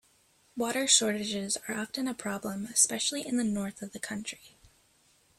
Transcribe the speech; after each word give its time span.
Water 0.57 0.87
shortages 0.87 1.57
are 1.67 1.75
often 1.79 2.07
a 2.07 2.15
problem, 2.15 2.65
especially 2.65 3.23
in 3.23 3.37
the 3.37 3.43
north 3.43 3.83
of 3.83 3.91
the 3.93 3.99
country. 3.99 4.57